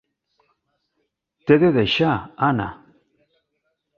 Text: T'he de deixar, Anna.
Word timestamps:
T'he 1.45 1.59
de 1.65 1.69
deixar, 1.77 2.15
Anna. 2.49 2.67